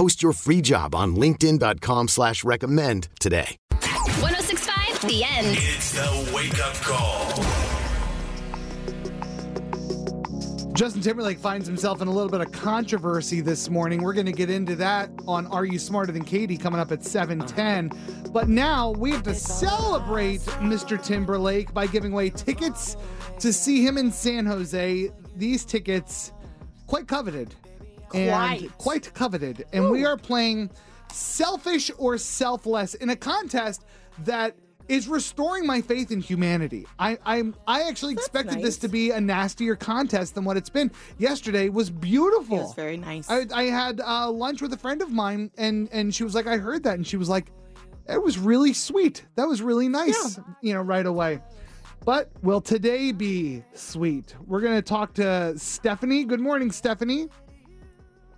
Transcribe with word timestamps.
Post 0.00 0.22
your 0.22 0.32
free 0.32 0.62
job 0.62 0.94
on 0.94 1.14
linkedin.com 1.14 2.08
slash 2.08 2.42
recommend 2.42 3.10
today. 3.20 3.58
1065 3.70 5.02
The 5.02 5.24
End. 5.24 5.58
It's 5.60 5.92
the 5.92 6.32
wake 6.34 6.58
up 6.58 6.72
call. 6.76 7.42
Justin 10.72 11.02
Timberlake 11.02 11.38
finds 11.38 11.66
himself 11.66 12.00
in 12.00 12.08
a 12.08 12.10
little 12.10 12.30
bit 12.30 12.40
of 12.40 12.50
controversy 12.50 13.42
this 13.42 13.68
morning. 13.68 14.00
We're 14.00 14.14
going 14.14 14.24
to 14.24 14.32
get 14.32 14.48
into 14.48 14.74
that 14.76 15.10
on 15.28 15.46
Are 15.48 15.66
You 15.66 15.78
Smarter 15.78 16.12
Than 16.12 16.24
Katie 16.24 16.56
coming 16.56 16.80
up 16.80 16.90
at 16.92 17.04
710. 17.04 18.32
But 18.32 18.48
now 18.48 18.92
we 18.92 19.10
have 19.10 19.24
to 19.24 19.34
celebrate 19.34 20.40
Mr. 20.62 20.98
Timberlake 21.02 21.74
by 21.74 21.86
giving 21.86 22.14
away 22.14 22.30
tickets 22.30 22.96
to 23.38 23.52
see 23.52 23.86
him 23.86 23.98
in 23.98 24.10
San 24.10 24.46
Jose. 24.46 25.10
These 25.36 25.66
tickets, 25.66 26.32
quite 26.86 27.06
coveted. 27.06 27.54
And 28.12 28.30
Quite. 28.30 28.78
quite 28.78 29.14
coveted. 29.14 29.66
And 29.72 29.90
we 29.90 30.04
are 30.04 30.16
playing 30.16 30.70
Selfish 31.12 31.90
or 31.98 32.18
Selfless 32.18 32.94
in 32.94 33.10
a 33.10 33.16
contest 33.16 33.84
that 34.24 34.56
is 34.88 35.06
restoring 35.06 35.64
my 35.64 35.80
faith 35.80 36.10
in 36.10 36.20
humanity. 36.20 36.84
I 36.98 37.16
I'm 37.24 37.54
I 37.68 37.82
actually 37.84 38.14
expected 38.14 38.60
this 38.60 38.76
to 38.78 38.88
be 38.88 39.12
a 39.12 39.20
nastier 39.20 39.76
contest 39.76 40.34
than 40.34 40.44
what 40.44 40.56
it's 40.56 40.68
been. 40.68 40.90
Yesterday 41.18 41.68
was 41.68 41.90
beautiful. 41.90 42.58
It 42.58 42.62
was 42.62 42.74
very 42.74 42.96
nice. 42.96 43.30
I, 43.30 43.46
I 43.54 43.64
had 43.64 44.00
uh, 44.00 44.30
lunch 44.30 44.60
with 44.60 44.72
a 44.72 44.76
friend 44.76 45.00
of 45.00 45.12
mine, 45.12 45.52
and 45.56 45.88
and 45.92 46.12
she 46.12 46.24
was 46.24 46.34
like, 46.34 46.48
I 46.48 46.56
heard 46.56 46.82
that, 46.82 46.96
and 46.96 47.06
she 47.06 47.16
was 47.16 47.28
like, 47.28 47.52
it 48.08 48.20
was 48.20 48.36
really 48.36 48.72
sweet. 48.72 49.24
That 49.36 49.46
was 49.46 49.62
really 49.62 49.88
nice. 49.88 50.40
You 50.60 50.74
know, 50.74 50.82
right 50.82 51.06
away. 51.06 51.40
But 52.04 52.30
will 52.42 52.60
today 52.60 53.12
be 53.12 53.62
sweet? 53.74 54.34
We're 54.44 54.60
gonna 54.60 54.82
talk 54.82 55.14
to 55.14 55.56
Stephanie. 55.56 56.24
Good 56.24 56.40
morning, 56.40 56.72
Stephanie. 56.72 57.28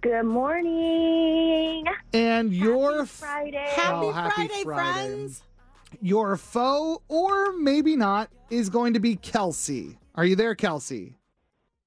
Good 0.03 0.25
morning. 0.25 1.84
And 2.12 2.53
your 2.53 3.06
Friday. 3.06 3.56
Happy, 3.56 4.06
Oh, 4.06 4.12
happy 4.12 4.48
Friday, 4.48 4.62
Friday. 4.64 5.08
friends. 5.08 5.42
your 6.00 6.36
foe, 6.36 7.03
or 7.08 7.53
maybe 7.53 7.95
not, 7.97 8.28
is 8.50 8.69
going 8.69 8.95
to 8.95 9.00
be 9.00 9.14
Kelsey. 9.17 9.98
Are 10.17 10.25
you 10.25 10.34
there, 10.34 10.55
Kelsey? 10.56 11.14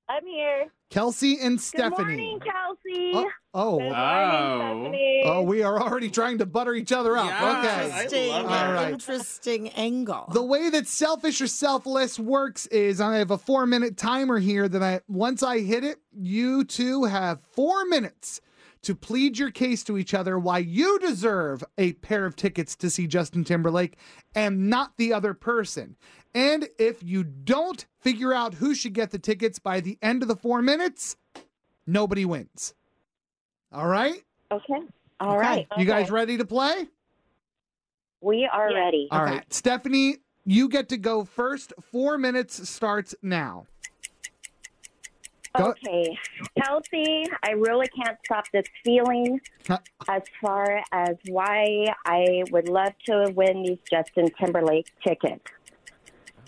I'm 0.08 0.26
here. 0.26 0.68
Kelsey 1.00 1.38
and 1.42 1.58
Good 1.58 1.62
Stephanie. 1.66 1.98
morning, 2.16 2.40
Kelsey. 2.40 3.12
Oh, 3.14 3.30
oh, 3.54 3.78
Good 3.80 3.90
morning, 3.90 3.94
Oh. 3.94 4.80
Stephanie. 4.84 5.24
oh, 5.26 5.42
we 5.42 5.62
are 5.62 5.82
already 5.82 6.10
trying 6.10 6.38
to 6.38 6.46
butter 6.46 6.74
each 6.74 6.94
other 6.94 7.18
up. 7.18 7.26
Yes. 7.26 7.92
okay. 8.08 8.30
Interesting. 8.30 8.32
All 8.32 8.72
right. 8.72 8.92
interesting 8.94 9.70
angle. 9.72 10.30
The 10.32 10.42
way 10.42 10.70
that 10.70 10.88
selfish 10.88 11.42
or 11.42 11.48
selfless 11.48 12.18
works 12.18 12.66
is 12.68 13.02
I 13.02 13.18
have 13.18 13.32
a 13.32 13.38
four 13.38 13.66
minute 13.66 13.98
timer 13.98 14.40
here 14.40 14.70
that 14.70 14.82
I 14.82 15.02
once 15.10 15.44
I 15.44 15.60
hit 15.60 15.84
it, 15.84 15.98
you 16.18 16.64
two 16.64 17.04
have 17.04 17.42
four 17.52 17.84
minutes 17.84 18.40
to 18.86 18.96
plead 18.96 19.38
your 19.38 19.52
case 19.52 19.84
to 19.84 19.98
each 19.98 20.14
other 20.14 20.38
why 20.40 20.60
you 20.60 21.00
deserve 21.00 21.64
a 21.78 21.94
pair 21.94 22.26
of 22.26 22.36
tickets 22.36 22.76
to 22.78 22.90
see 22.90 23.08
Justin 23.08 23.44
Timberlake 23.44 23.98
and 24.36 24.70
not 24.70 24.96
the 24.98 25.12
other 25.12 25.34
person. 25.34 25.96
And 26.34 26.68
if 26.78 27.02
you 27.02 27.24
don't 27.24 27.86
figure 28.00 28.34
out 28.34 28.56
who 28.56 28.76
should 28.76 28.94
get 28.94 29.12
the 29.12 29.20
tickets 29.20 29.58
by 29.60 29.80
the 29.80 29.98
end 30.02 30.22
of 30.22 30.28
the 30.28 30.36
four 30.36 30.62
minutes, 30.62 31.16
nobody 31.88 32.26
wins. 32.26 32.74
All 33.72 33.88
right? 33.88 34.24
Okay. 34.52 34.74
All 35.20 35.38
Okay. 35.38 35.48
right. 35.48 35.68
You 35.78 35.86
guys 35.86 36.12
ready 36.12 36.38
to 36.38 36.46
play? 36.46 36.88
We 38.22 38.48
are 38.52 38.74
ready. 38.74 39.08
All 39.12 39.22
Okay. 39.24 39.32
right. 39.38 39.54
Stephanie, 39.54 40.18
you 40.46 40.70
get 40.70 40.90
to 40.90 40.98
go 40.98 41.24
first. 41.26 41.74
Four 41.82 42.18
minutes 42.18 42.70
starts 42.70 43.16
now. 43.22 43.66
Go- 45.58 45.70
Okay. 45.72 46.18
Kelsey, 46.62 47.26
I 47.44 47.52
really 47.52 47.88
can't 47.88 48.18
stop 48.26 48.46
this 48.54 48.66
feeling 48.84 49.42
as 50.08 50.22
far 50.42 50.82
as 50.92 51.16
why 51.28 51.86
I 52.06 52.44
would 52.52 52.70
love 52.70 52.94
to 53.08 53.32
win 53.36 53.64
these 53.64 53.80
Justin 53.90 54.30
Timberlake 54.40 54.88
tickets. 55.06 55.44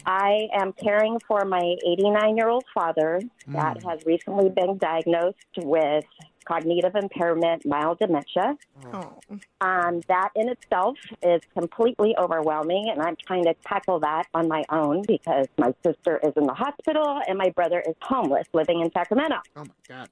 I 0.06 0.48
am 0.54 0.72
caring 0.74 1.20
for 1.28 1.44
my 1.44 1.76
89 1.86 2.38
year 2.38 2.48
old 2.48 2.64
father 2.74 3.20
that 3.48 3.78
mm. 3.78 3.90
has 3.90 4.06
recently 4.06 4.50
been 4.50 4.78
diagnosed 4.78 5.38
with 5.58 6.06
cognitive 6.48 6.96
impairment, 6.96 7.66
mild 7.66 8.00
dementia. 8.00 8.58
Oh. 8.94 9.14
Um, 9.62 10.02
that 10.08 10.30
in 10.36 10.50
itself 10.50 10.98
is 11.22 11.42
completely 11.54 12.16
overwhelming, 12.18 12.90
and 12.90 13.02
I'm 13.02 13.18
trying 13.26 13.44
to 13.46 13.54
tackle 13.66 14.00
that 14.00 14.24
on 14.34 14.48
my 14.48 14.64
own 14.70 15.04
because 15.08 15.48
my 15.58 15.74
sister 15.86 16.20
is 16.24 16.34
in 16.38 16.46
the 16.46 16.54
hospital 16.54 17.20
and 17.28 17.38
my 17.38 17.50
brother 17.50 17.84
is 17.88 17.96
homeless, 18.02 18.48
living 18.54 18.82
in 18.82 18.92
Sacramento. 18.92 19.38
Oh 19.56 19.64
my 19.64 19.72
God. 19.88 20.10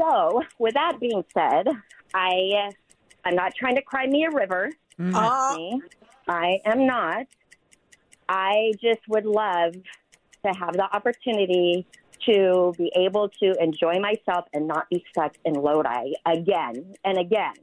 So, 0.00 0.42
with 0.58 0.74
that 0.74 0.98
being 1.00 1.24
said, 1.34 1.68
I 2.14 2.70
I'm 3.24 3.34
not 3.34 3.54
trying 3.54 3.76
to 3.76 3.82
cry 3.82 4.06
me 4.06 4.24
a 4.24 4.30
river. 4.30 4.70
Mm. 4.98 5.14
Uh, 5.14 5.56
me. 5.56 5.82
I 6.28 6.58
am 6.64 6.86
not. 6.86 7.26
I 8.28 8.72
just 8.80 9.00
would 9.08 9.26
love 9.26 9.74
to 9.74 10.52
have 10.52 10.74
the 10.74 10.88
opportunity 10.94 11.86
to 12.26 12.74
be 12.78 12.90
able 12.96 13.28
to 13.42 13.54
enjoy 13.60 13.98
myself 14.00 14.46
and 14.52 14.66
not 14.66 14.88
be 14.90 15.04
stuck 15.10 15.34
in 15.44 15.54
Lodi 15.54 16.12
again 16.26 16.94
and 17.04 17.18
again. 17.18 17.54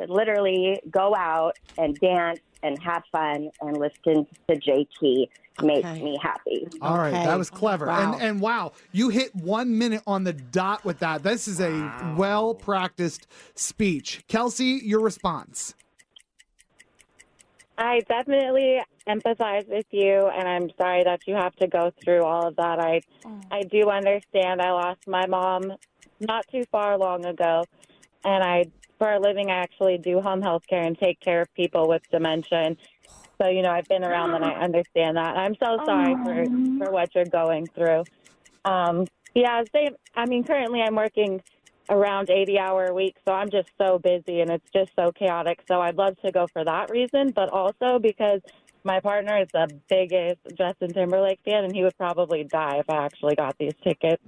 To 0.00 0.06
literally 0.12 0.80
go 0.90 1.14
out 1.14 1.52
and 1.76 1.98
dance 2.00 2.40
and 2.62 2.78
have 2.82 3.02
fun 3.12 3.50
and 3.60 3.78
listen 3.78 4.26
to 4.48 4.56
JT 4.56 5.28
makes 5.62 5.86
Okay. 5.86 6.02
me 6.02 6.18
happy. 6.22 6.66
All 6.80 6.96
right, 6.96 7.12
Okay. 7.14 7.24
that 7.24 7.36
was 7.36 7.50
clever. 7.50 7.86
Wow. 7.86 8.12
And 8.14 8.22
and 8.22 8.40
wow, 8.40 8.72
you 8.92 9.10
hit 9.10 9.34
one 9.34 9.76
minute 9.76 10.02
on 10.06 10.24
the 10.24 10.32
dot 10.32 10.84
with 10.84 11.00
that. 11.00 11.22
This 11.22 11.46
is 11.46 11.60
a 11.60 11.92
well 12.16 12.54
practiced 12.54 13.26
speech. 13.54 14.24
Kelsey, 14.28 14.80
your 14.82 15.00
response. 15.00 15.74
I 17.82 17.98
definitely 18.08 18.80
empathize 19.08 19.68
with 19.68 19.86
you, 19.90 20.28
and 20.28 20.48
I'm 20.48 20.70
sorry 20.80 21.02
that 21.02 21.26
you 21.26 21.34
have 21.34 21.54
to 21.56 21.66
go 21.66 21.92
through 22.02 22.22
all 22.22 22.46
of 22.46 22.54
that. 22.54 22.78
I, 22.78 23.00
I 23.50 23.62
do 23.62 23.90
understand. 23.90 24.62
I 24.62 24.70
lost 24.70 25.00
my 25.08 25.26
mom 25.26 25.72
not 26.20 26.46
too 26.52 26.62
far 26.70 26.96
long 26.96 27.24
ago, 27.24 27.64
and 28.24 28.44
I, 28.44 28.66
for 29.00 29.12
a 29.12 29.18
living, 29.18 29.50
I 29.50 29.56
actually 29.56 29.98
do 29.98 30.20
home 30.20 30.42
health 30.42 30.62
care 30.70 30.84
and 30.84 30.96
take 30.96 31.18
care 31.18 31.40
of 31.42 31.52
people 31.54 31.88
with 31.88 32.02
dementia. 32.12 32.58
And 32.58 32.76
so, 33.42 33.48
you 33.48 33.62
know, 33.62 33.70
I've 33.70 33.88
been 33.88 34.04
around 34.04 34.32
and 34.32 34.44
I 34.44 34.50
understand 34.62 35.16
that. 35.16 35.36
I'm 35.36 35.56
so 35.60 35.76
sorry 35.84 36.14
for 36.22 36.46
for 36.78 36.92
what 36.92 37.12
you're 37.16 37.24
going 37.24 37.66
through. 37.74 38.04
Um, 38.64 39.08
yeah, 39.34 39.60
same. 39.74 39.96
I 40.14 40.26
mean, 40.26 40.44
currently 40.44 40.82
I'm 40.82 40.94
working 40.94 41.42
around 41.90 42.30
80 42.30 42.58
hour 42.58 42.86
a 42.86 42.94
week, 42.94 43.16
so 43.26 43.32
I'm 43.32 43.50
just 43.50 43.68
so 43.78 43.98
busy 43.98 44.40
and 44.40 44.50
it's 44.50 44.64
just 44.72 44.90
so 44.96 45.12
chaotic. 45.12 45.60
So 45.68 45.80
I'd 45.80 45.96
love 45.96 46.16
to 46.24 46.32
go 46.32 46.46
for 46.52 46.64
that 46.64 46.90
reason, 46.90 47.30
but 47.30 47.48
also 47.50 47.98
because 47.98 48.40
my 48.84 49.00
partner 49.00 49.40
is 49.42 49.48
the 49.52 49.68
biggest 49.88 50.40
Justin 50.56 50.92
Timberlake 50.92 51.40
fan, 51.44 51.64
and 51.64 51.74
he 51.74 51.82
would 51.84 51.96
probably 51.96 52.44
die 52.44 52.78
if 52.78 52.88
I 52.90 53.04
actually 53.04 53.34
got 53.36 53.56
these 53.58 53.74
tickets. 53.84 54.22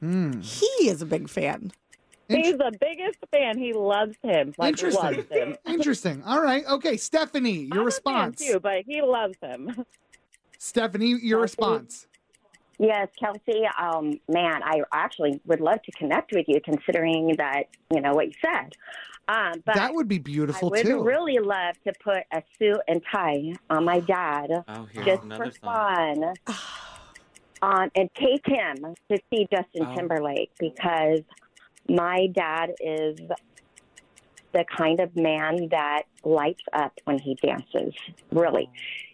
Hmm. 0.00 0.40
he 0.40 0.88
is 0.88 1.02
a 1.02 1.06
big 1.06 1.28
fan. 1.28 1.72
He's 2.28 2.56
the 2.56 2.72
biggest 2.80 3.18
fan. 3.30 3.58
He 3.58 3.74
loves 3.74 4.14
him. 4.22 4.54
Like 4.56 4.70
Interesting. 4.70 5.16
loves 5.16 5.28
him. 5.30 5.56
Interesting. 5.66 6.22
All 6.24 6.40
right. 6.40 6.64
Okay, 6.66 6.96
Stephanie, 6.96 7.50
your 7.52 7.82
I'm 7.82 7.88
a 7.88 7.90
fan 7.90 8.30
response. 8.30 8.40
too, 8.46 8.60
but 8.60 8.82
he 8.86 9.02
loves 9.02 9.36
him. 9.42 9.84
Stephanie, 10.58 11.18
your 11.22 11.40
Okay. 11.40 11.42
response. 11.42 12.06
Yes, 12.78 13.08
Kelsey. 13.18 13.62
Um, 13.80 14.18
man, 14.28 14.62
I 14.62 14.82
actually 14.92 15.40
would 15.46 15.60
love 15.60 15.82
to 15.82 15.92
connect 15.92 16.32
with 16.32 16.46
you, 16.48 16.60
considering 16.64 17.34
that 17.38 17.64
you 17.92 18.00
know 18.00 18.12
what 18.12 18.26
you 18.26 18.32
said. 18.44 18.74
Um, 19.26 19.62
but 19.64 19.74
that 19.76 19.94
would 19.94 20.08
be 20.08 20.18
beautiful 20.18 20.70
too. 20.70 20.76
I 20.76 20.78
would 20.78 20.86
too. 20.86 21.02
really 21.02 21.38
love 21.38 21.76
to 21.86 21.92
put 22.02 22.24
a 22.32 22.42
suit 22.58 22.80
and 22.88 23.00
tie 23.10 23.54
on 23.70 23.84
my 23.84 24.00
dad, 24.00 24.50
Oh, 24.68 24.86
just 25.04 25.22
for 25.22 25.50
song. 25.62 26.34
fun, 26.46 26.56
um, 27.62 27.90
and 27.94 28.10
take 28.16 28.46
him 28.46 28.94
to 29.10 29.18
see 29.30 29.46
Justin 29.50 29.86
Oh. 29.86 29.94
Timberlake 29.96 30.50
because 30.58 31.20
my 31.88 32.26
dad 32.34 32.72
is 32.80 33.18
the 34.52 34.64
kind 34.76 35.00
of 35.00 35.14
man 35.16 35.68
that 35.70 36.02
lights 36.22 36.62
up 36.72 36.92
when 37.04 37.18
he 37.18 37.34
dances. 37.42 37.94
Really. 38.30 38.68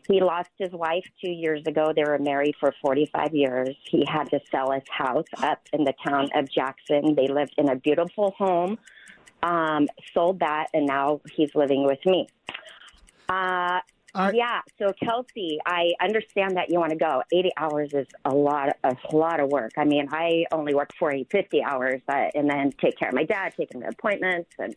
He 0.08 0.20
lost 0.20 0.50
his 0.58 0.72
wife 0.72 1.04
two 1.22 1.30
years 1.30 1.62
ago. 1.66 1.92
They 1.94 2.04
were 2.04 2.18
married 2.18 2.54
for 2.58 2.74
45 2.82 3.34
years. 3.34 3.76
He 3.84 4.04
had 4.06 4.30
to 4.30 4.40
sell 4.50 4.72
his 4.72 4.82
house 4.90 5.26
up 5.38 5.60
in 5.72 5.84
the 5.84 5.94
town 6.06 6.28
of 6.34 6.50
Jackson. 6.50 7.14
They 7.14 7.28
lived 7.28 7.54
in 7.58 7.68
a 7.68 7.76
beautiful 7.76 8.34
home, 8.36 8.78
um, 9.42 9.88
sold 10.12 10.40
that, 10.40 10.68
and 10.74 10.86
now 10.86 11.20
he's 11.32 11.54
living 11.54 11.84
with 11.84 12.04
me. 12.04 12.28
Uh, 13.28 13.80
yeah, 14.34 14.60
so 14.78 14.92
Kelsey, 14.92 15.60
I 15.64 15.92
understand 16.00 16.56
that 16.56 16.68
you 16.68 16.80
want 16.80 16.90
to 16.90 16.98
go. 16.98 17.22
80 17.32 17.50
hours 17.56 17.90
is 17.92 18.08
a 18.24 18.34
lot, 18.34 18.76
a 18.82 18.96
lot 19.12 19.38
of 19.38 19.48
work. 19.50 19.72
I 19.78 19.84
mean, 19.84 20.08
I 20.10 20.46
only 20.50 20.74
work 20.74 20.90
40, 20.98 21.28
50 21.30 21.62
hours, 21.62 22.00
uh, 22.08 22.26
and 22.34 22.50
then 22.50 22.72
take 22.80 22.98
care 22.98 23.08
of 23.08 23.14
my 23.14 23.24
dad, 23.24 23.54
take 23.56 23.72
him 23.72 23.82
to 23.82 23.88
appointments, 23.88 24.50
and 24.58 24.74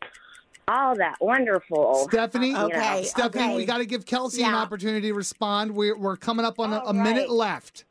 all 0.67 0.95
that 0.95 1.17
wonderful. 1.21 2.07
Stephanie, 2.09 2.47
you 2.47 2.53
know. 2.53 2.67
Okay. 2.67 3.03
Stephanie, 3.03 3.55
we 3.55 3.65
got 3.65 3.79
to 3.79 3.85
give 3.85 4.05
Kelsey 4.05 4.43
an 4.43 4.53
opportunity 4.53 5.07
to 5.07 5.13
respond. 5.13 5.71
We're, 5.71 5.97
we're 5.97 6.17
coming 6.17 6.45
up 6.45 6.59
on 6.59 6.73
a, 6.73 6.79
All 6.79 6.89
a 6.89 6.93
minute 6.93 7.21
right. 7.21 7.29
left. 7.29 7.85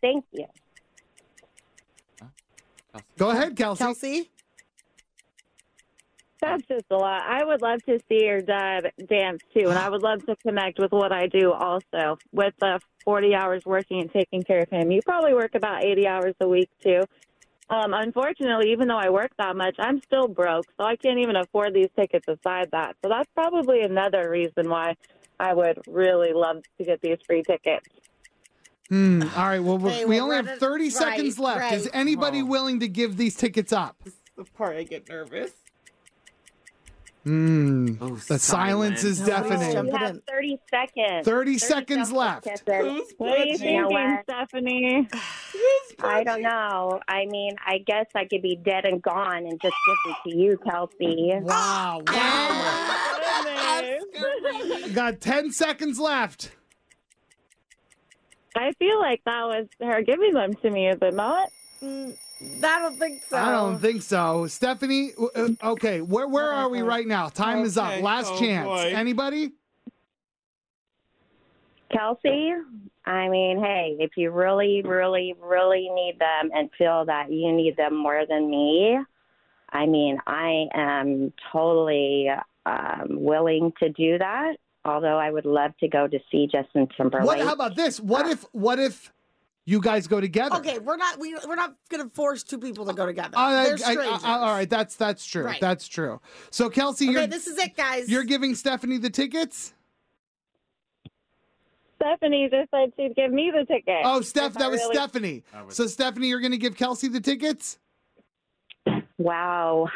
Thank 0.00 0.24
you. 0.32 0.46
Go 3.18 3.30
ahead, 3.30 3.56
Kelsey. 3.56 3.84
Kelsey? 3.84 4.30
That's 6.40 6.62
just 6.66 6.84
a 6.90 6.96
lot. 6.96 7.22
I 7.22 7.42
would 7.42 7.62
love 7.62 7.82
to 7.84 7.98
see 8.08 8.26
your 8.26 8.42
dad 8.42 8.92
dance 9.08 9.40
too, 9.54 9.68
and 9.70 9.78
I 9.78 9.88
would 9.88 10.02
love 10.02 10.26
to 10.26 10.36
connect 10.36 10.78
with 10.78 10.92
what 10.92 11.10
I 11.10 11.26
do 11.26 11.52
also. 11.52 12.18
With 12.32 12.52
the 12.60 12.80
40 13.04 13.34
hours 13.34 13.62
working 13.64 14.00
and 14.02 14.12
taking 14.12 14.42
care 14.42 14.60
of 14.60 14.68
him, 14.68 14.90
you 14.90 15.00
probably 15.02 15.32
work 15.32 15.54
about 15.54 15.84
80 15.84 16.06
hours 16.06 16.34
a 16.40 16.48
week 16.48 16.68
too. 16.82 17.02
Um, 17.70 17.94
unfortunately, 17.94 18.72
even 18.72 18.88
though 18.88 18.98
I 18.98 19.08
work 19.10 19.30
that 19.38 19.56
much, 19.56 19.74
I'm 19.78 20.00
still 20.02 20.28
broke, 20.28 20.66
so 20.78 20.84
I 20.84 20.96
can't 20.96 21.18
even 21.18 21.36
afford 21.36 21.72
these 21.74 21.88
tickets 21.96 22.26
aside 22.28 22.68
that. 22.72 22.96
So 23.02 23.08
that's 23.08 23.28
probably 23.34 23.80
another 23.80 24.28
reason 24.30 24.68
why 24.68 24.96
I 25.40 25.54
would 25.54 25.80
really 25.88 26.32
love 26.34 26.62
to 26.78 26.84
get 26.84 27.00
these 27.00 27.16
free 27.26 27.42
tickets. 27.42 27.88
Hmm. 28.90 29.22
All 29.34 29.44
right. 29.46 29.60
Well, 29.60 29.78
we're, 29.78 29.90
Hey, 29.90 30.04
we 30.04 30.20
only 30.20 30.36
have 30.36 30.58
30 30.58 30.84
right, 30.84 30.92
seconds 30.92 31.38
left. 31.38 31.72
Is 31.72 31.88
anybody 31.94 32.42
Oh. 32.42 32.46
willing 32.46 32.80
to 32.80 32.88
give 32.88 33.16
these 33.16 33.34
tickets 33.34 33.72
up? 33.72 33.96
This 34.04 34.12
is 34.12 34.20
The 34.36 34.44
part 34.44 34.76
I 34.76 34.82
get 34.82 35.08
nervous. 35.08 35.52
Hmm. 37.24 37.94
Oh, 38.02 38.16
The 38.16 38.38
silence 38.38 39.02
is 39.02 39.20
Nobody's 39.20 39.48
deafening. 39.48 39.72
jumping 39.72 39.94
You 39.94 39.98
have 39.98 40.20
30 40.28 40.58
seconds. 40.68 41.24
30 41.26 41.58
seconds 41.58 42.12
left. 42.12 42.46
What 43.16 43.38
are 43.38 43.44
you 43.44 43.52
You 43.52 43.56
thinking. 43.58 44.18
Stephanie? 44.24 45.08
I 46.02 46.24
don't 46.24 46.42
know. 46.42 47.00
I 47.08 47.26
mean, 47.26 47.56
I 47.64 47.78
guess 47.78 48.06
I 48.14 48.24
could 48.26 48.42
be 48.42 48.56
dead 48.56 48.84
and 48.84 49.00
gone 49.02 49.46
and 49.46 49.60
just 49.60 49.74
give 49.86 49.96
it 50.06 50.16
to 50.30 50.36
you, 50.36 50.58
Kelsey. 50.58 51.32
Wow. 51.40 52.02
Wow. 52.06 53.80
You 54.86 54.90
got 54.94 55.20
10 55.20 55.52
seconds 55.52 55.98
left. 55.98 56.50
I 58.56 58.72
feel 58.78 59.00
like 59.00 59.22
that 59.24 59.42
was 59.44 59.66
her 59.80 60.02
giving 60.02 60.32
them 60.34 60.54
to 60.54 60.70
me, 60.70 60.88
is 60.88 60.98
it 61.02 61.14
not? 61.14 61.48
Mm, 61.82 62.16
I 62.62 62.78
don't 62.78 62.98
think 62.98 63.22
so. 63.28 63.36
I 63.36 63.50
don't 63.50 63.78
think 63.80 64.02
so. 64.02 64.46
Stephanie, 64.46 65.10
uh, 65.34 65.48
okay, 65.62 66.00
where 66.00 66.28
where 66.28 66.48
are 66.52 66.68
we 66.68 66.82
right 66.82 67.06
now? 67.06 67.28
Time 67.28 67.64
is 67.64 67.76
up. 67.76 68.00
Last 68.00 68.30
Oh, 68.32 68.38
chance. 68.38 68.66
boy. 68.66 68.92
Anybody? 68.94 69.52
Kelsey, 71.92 72.52
I 73.06 73.28
mean, 73.28 73.58
hey, 73.62 73.96
if 74.00 74.12
you 74.16 74.30
really, 74.30 74.82
really, 74.84 75.34
really 75.42 75.90
need 75.94 76.18
them 76.18 76.50
and 76.54 76.70
feel 76.78 77.04
that 77.06 77.30
you 77.30 77.52
need 77.52 77.76
them 77.76 77.94
more 77.96 78.24
than 78.28 78.50
me, 78.50 78.98
I 79.70 79.86
mean, 79.86 80.18
I 80.26 80.66
am 80.74 81.32
totally 81.52 82.28
um, 82.64 83.06
willing 83.10 83.72
to 83.80 83.88
do 83.90 84.18
that. 84.18 84.56
Although 84.86 85.18
I 85.18 85.30
would 85.30 85.46
love 85.46 85.72
to 85.80 85.88
go 85.88 86.06
to 86.06 86.18
see 86.30 86.46
Justin 86.50 86.88
Timberlake. 86.96 87.26
What 87.26 87.40
how 87.40 87.52
about 87.54 87.74
this? 87.74 87.98
What 87.98 88.26
if 88.28 88.44
what 88.52 88.78
if 88.78 89.10
you 89.64 89.80
guys 89.80 90.06
go 90.06 90.20
together? 90.20 90.56
Okay, 90.56 90.78
we're 90.78 90.98
not 90.98 91.18
we, 91.18 91.34
we're 91.46 91.54
not 91.54 91.74
gonna 91.88 92.10
force 92.10 92.42
two 92.42 92.58
people 92.58 92.84
to 92.84 92.92
go 92.92 93.06
together. 93.06 93.30
I- 93.34 93.60
I- 93.60 93.64
They're 93.64 93.72
I- 93.74 93.76
strangers. 93.76 94.20
I- 94.24 94.38
all 94.38 94.52
right, 94.52 94.68
that's 94.68 94.96
that's 94.96 95.24
true. 95.24 95.44
Right. 95.44 95.60
That's 95.60 95.88
true. 95.88 96.20
So 96.50 96.68
Kelsey, 96.68 97.06
Okay, 97.06 97.12
you're 97.14 97.26
this 97.26 97.46
is 97.46 97.56
it, 97.58 97.74
guys. 97.74 98.10
you're 98.10 98.24
giving 98.24 98.54
Stephanie 98.54 98.98
the 98.98 99.08
tickets? 99.10 99.72
Stephanie 102.04 102.48
just 102.50 102.70
said 102.70 102.92
she'd 102.96 103.16
give 103.16 103.32
me 103.32 103.50
the 103.50 103.64
ticket. 103.64 104.02
Oh, 104.04 104.20
Steph, 104.20 104.54
that 104.54 104.70
was 104.70 104.80
really- 104.80 104.94
Stephanie. 104.94 105.42
I 105.54 105.62
was- 105.62 105.74
So 105.76 105.86
Stephanie, 105.86 106.28
you're 106.28 106.40
going 106.40 106.52
to 106.52 106.58
give 106.58 106.76
Kelsey 106.76 107.08
the 107.08 107.20
tickets? 107.20 107.78
Wow. 109.18 109.88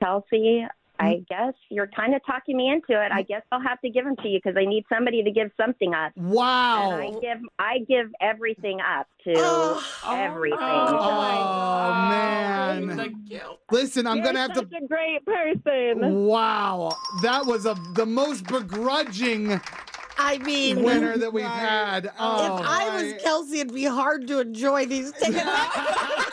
Kelsey, 0.00 0.66
Hmm? 1.00 1.06
I 1.06 1.24
guess 1.28 1.54
you're 1.70 1.86
kind 1.86 2.14
of 2.16 2.20
talking 2.26 2.56
me 2.56 2.68
into 2.70 3.00
it. 3.00 3.12
I 3.12 3.22
guess 3.22 3.42
I'll 3.52 3.60
have 3.60 3.80
to 3.82 3.90
give 3.90 4.04
them 4.04 4.16
to 4.16 4.28
you 4.28 4.40
because 4.42 4.56
I 4.56 4.64
need 4.64 4.84
somebody 4.92 5.22
to 5.22 5.30
give 5.30 5.50
something 5.56 5.94
up. 5.94 6.10
And 6.16 6.26
I 6.26 6.30
Wow. 6.32 7.20
give 7.20 7.38
I 7.58 7.78
give 7.88 8.10
everything 8.20 8.80
up 8.80 9.06
to 9.24 9.32
Oh, 9.36 9.80
everything. 10.08 10.58
Oh, 10.60 12.80
The 12.80 12.86
man. 12.96 13.24
guilt. 13.28 13.60
Listen, 13.70 14.06
I'm 14.08 14.16
You're 14.16 14.24
going 14.24 14.34
to 14.34 14.40
have 14.40 14.52
to. 14.54 14.58
such 14.60 14.70
to 14.70 14.84
a 14.84 14.88
great 14.88 15.24
person. 15.24 16.24
Wow. 16.26 16.90
That 17.22 17.46
was 17.46 17.64
a 17.64 17.76
the 17.94 18.06
most 18.06 18.46
begrudging 18.48 19.60
I 20.18 20.38
mean, 20.38 20.82
winner 20.82 21.16
that 21.16 21.32
we've 21.32 21.44
had. 21.44 22.10
Oh, 22.18 22.56
if 22.60 22.66
I 22.66 22.88
my- 22.88 23.02
was 23.02 23.14
Kelsey, 23.22 23.60
it'd 23.60 23.72
be 23.72 23.84
hard 23.84 24.26
to 24.28 24.40
enjoy 24.40 24.84
these 24.86 25.12
tickets 25.12 25.42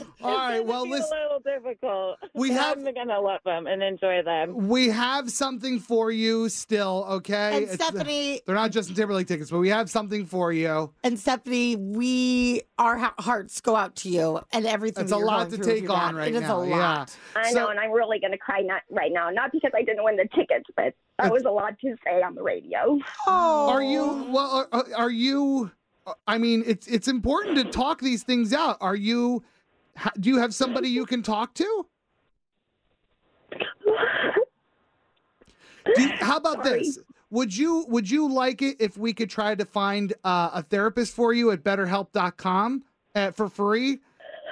after. 0.00 0.24
All 0.24 0.34
right, 0.36 0.64
well, 0.64 0.88
listen, 0.88 1.16
a 1.16 1.22
little 1.22 1.40
difficult. 1.40 2.18
We 2.34 2.50
have- 2.52 2.78
I'm 2.78 2.94
gonna 2.94 3.20
love 3.20 3.40
them 3.44 3.66
and 3.66 3.82
enjoy 3.82 4.22
them. 4.22 4.68
we 4.68 4.88
have 4.90 5.30
something 5.30 5.78
for 5.78 6.10
you 6.10 6.48
still, 6.48 7.06
okay? 7.08 7.56
And 7.56 7.62
It's- 7.64 7.74
Stephanie, 7.74 8.40
they're 8.46 8.54
not 8.54 8.70
Justin 8.70 8.94
Timberlake 8.94 9.26
tickets, 9.26 9.50
but 9.50 9.58
we 9.58 9.68
have 9.70 9.88
something 9.90 10.24
for 10.26 10.52
you. 10.52 10.92
and 11.04 11.18
Stephanie, 11.18 11.76
we 11.76 12.62
our 12.78 12.96
hearts 13.18 13.60
go 13.60 13.74
out 13.76 13.96
to 13.96 14.08
you 14.10 14.40
and 14.52 14.66
everything. 14.66 15.04
It's 15.04 15.12
a 15.12 15.16
lot 15.16 15.50
to 15.50 15.58
take 15.58 15.88
on 15.88 16.14
dad. 16.14 16.18
right 16.18 16.28
It 16.28 16.36
is 16.36 16.42
now. 16.42 16.60
a 16.60 16.68
Yeah. 16.68 16.76
lot. 16.76 17.16
I 17.34 17.50
So- 17.52 17.60
know, 17.60 17.68
and 17.68 17.80
I'm 17.80 17.90
really 17.92 18.18
going 18.18 18.32
to 18.32 18.38
cry 18.38 18.60
not 18.60 18.82
right 18.90 19.10
now, 19.12 19.30
not 19.30 19.50
because 19.52 19.70
I 19.74 19.82
didn't 19.82 20.04
win 20.04 20.16
the 20.16 20.28
tickets, 20.34 20.66
but 20.76 20.94
that 21.18 21.32
was 21.32 21.44
a 21.44 21.50
lot 21.50 21.78
to 21.80 21.96
say 22.04 22.20
on 22.22 22.34
the 22.34 22.42
radio. 22.42 22.98
Oh, 23.26 23.70
Are 23.70 23.82
you 23.82 24.26
well? 24.30 24.68
Are, 24.72 24.84
are 24.96 25.10
you? 25.10 25.70
I 26.26 26.38
mean, 26.38 26.62
it's 26.66 26.86
it's 26.86 27.08
important 27.08 27.56
to 27.56 27.64
talk 27.64 28.00
these 28.00 28.22
things 28.22 28.52
out. 28.52 28.76
Are 28.80 28.94
you? 28.94 29.42
Ha- 29.96 30.12
Do 30.18 30.28
you 30.28 30.38
have 30.38 30.54
somebody 30.54 30.88
you 30.88 31.06
can 31.06 31.22
talk 31.22 31.54
to? 31.54 31.86
You- 35.96 36.08
how 36.20 36.36
about 36.38 36.64
Sorry. 36.64 36.78
this? 36.80 36.98
Would 37.30 37.56
you 37.56 37.84
would 37.88 38.08
you 38.08 38.30
like 38.32 38.62
it 38.62 38.76
if 38.80 38.96
we 38.96 39.12
could 39.12 39.30
try 39.30 39.54
to 39.54 39.64
find 39.64 40.12
uh, 40.24 40.50
a 40.54 40.62
therapist 40.62 41.14
for 41.14 41.32
you 41.32 41.50
at 41.50 41.62
BetterHelp.com 41.64 42.84
uh, 43.14 43.30
for 43.32 43.48
free? 43.48 43.98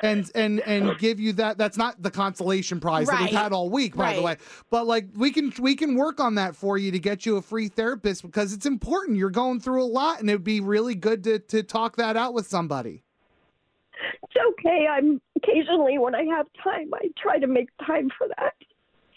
And 0.02 0.28
and 0.34 0.58
and 0.60 0.98
give 0.98 1.20
you 1.20 1.32
that. 1.34 1.56
That's 1.56 1.78
not 1.78 2.02
the 2.02 2.10
consolation 2.10 2.80
prize 2.80 3.06
that 3.06 3.20
we've 3.20 3.30
had 3.30 3.52
all 3.52 3.70
week, 3.70 3.94
by 3.96 4.14
the 4.14 4.22
way. 4.22 4.36
But 4.68 4.86
like 4.88 5.06
we 5.14 5.30
can 5.30 5.52
we 5.60 5.76
can 5.76 5.94
work 5.94 6.18
on 6.18 6.34
that 6.34 6.56
for 6.56 6.76
you 6.76 6.90
to 6.90 6.98
get 6.98 7.24
you 7.24 7.36
a 7.36 7.42
free 7.42 7.68
therapist 7.68 8.22
because 8.22 8.52
it's 8.52 8.66
important. 8.66 9.16
You're 9.18 9.30
going 9.30 9.60
through 9.60 9.82
a 9.82 9.86
lot, 9.86 10.18
and 10.20 10.28
it'd 10.28 10.42
be 10.42 10.60
really 10.60 10.96
good 10.96 11.22
to 11.24 11.38
to 11.38 11.62
talk 11.62 11.94
that 11.96 12.16
out 12.16 12.34
with 12.34 12.46
somebody. 12.48 13.04
It's 14.24 14.34
okay. 14.58 14.88
I'm 14.90 15.20
occasionally 15.54 15.98
when 15.98 16.14
I 16.14 16.24
have 16.24 16.46
time, 16.62 16.90
I 16.94 17.08
try 17.20 17.38
to 17.38 17.46
make 17.46 17.68
time 17.86 18.10
for 18.16 18.28
that. 18.36 18.54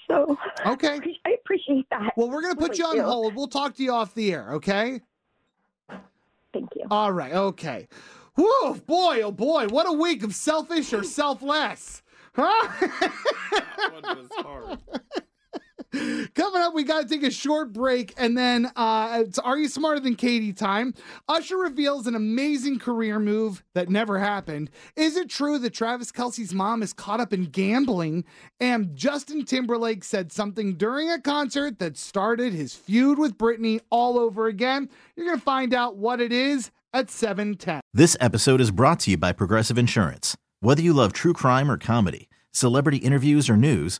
So 0.08 0.38
Okay. 0.66 1.00
I 1.26 1.32
appreciate 1.32 1.90
that. 1.90 2.14
Well, 2.16 2.30
we're 2.30 2.42
gonna 2.42 2.56
put 2.56 2.70
Really 2.72 2.78
you 2.80 2.86
on 2.86 2.96
do. 2.96 3.02
hold. 3.04 3.36
We'll 3.36 3.48
talk 3.48 3.76
to 3.76 3.84
you 3.84 3.92
off 3.92 4.14
the 4.14 4.34
air. 4.34 4.54
Okay. 4.54 5.02
Thank 6.54 6.70
you. 6.76 6.86
All 6.90 7.12
right. 7.12 7.34
Okay. 7.34 7.88
Whoa, 8.36 8.76
boy, 8.76 9.22
oh 9.24 9.32
boy, 9.32 9.68
what 9.68 9.88
a 9.88 9.92
week 9.92 10.24
of 10.24 10.34
selfish 10.36 10.94
or 10.94 11.04
selfless, 11.04 12.04
huh? 12.36 12.68
That 12.80 14.02
one 14.02 14.18
was 14.18 14.30
hard. 14.32 14.80
Coming 15.92 16.62
up, 16.62 16.74
we 16.74 16.84
got 16.84 17.04
to 17.04 17.08
take 17.08 17.24
a 17.24 17.32
short 17.32 17.72
break, 17.72 18.14
and 18.18 18.38
then 18.38 18.70
uh, 18.76 19.24
it's 19.26 19.40
Are 19.40 19.58
You 19.58 19.70
Smarter 19.70 20.02
Than 20.02 20.16
Katie 20.16 20.52
time. 20.52 20.94
Usher 21.30 21.58
reveals 21.58 22.08
an 22.08 22.16
amazing 22.16 22.80
career 22.80 23.20
move 23.20 23.64
that 23.74 23.90
never 23.90 24.20
happened. 24.20 24.70
Is 24.98 25.16
it 25.16 25.30
true 25.30 25.58
that 25.60 25.74
Travis 25.74 26.12
Kelce's 26.12 26.54
mom 26.54 26.84
is 26.84 26.92
caught 26.92 27.22
up 27.22 27.32
in 27.32 27.46
gambling? 27.46 28.26
And 28.60 28.96
Justin 28.96 29.46
Timberlake 29.46 30.04
said 30.04 30.32
something 30.34 30.76
during 30.76 31.10
a 31.10 31.22
concert 31.22 31.80
that 31.80 31.98
started 31.98 32.54
his 32.54 32.76
feud 32.76 33.18
with 33.18 33.38
Britney 33.38 33.80
all 33.90 34.20
over 34.20 34.48
again. 34.48 34.90
You're 35.16 35.28
going 35.28 35.40
to 35.40 35.44
find 35.44 35.74
out 35.74 35.96
what 35.96 36.20
it 36.20 36.34
is 36.34 36.70
at 36.94 37.10
710. 37.10 37.80
This 37.94 38.18
episode 38.20 38.60
is 38.60 38.72
brought 38.72 39.00
to 39.02 39.12
you 39.12 39.18
by 39.18 39.32
Progressive 39.32 39.78
Insurance. 39.78 40.36
Whether 40.60 40.82
you 40.82 40.94
love 40.94 41.14
true 41.14 41.34
crime 41.34 41.72
or 41.72 41.78
comedy, 41.78 42.28
celebrity 42.52 42.98
interviews 42.98 43.50
or 43.50 43.56
news, 43.56 44.00